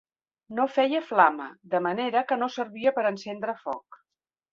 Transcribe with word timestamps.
No 0.59 0.63
feia 0.77 1.01
flama, 1.09 1.45
de 1.73 1.81
manera 1.87 2.23
que 2.31 2.39
no 2.39 2.47
servia 2.55 2.95
per 2.97 3.05
encendre 3.11 3.55
foc. 3.67 4.01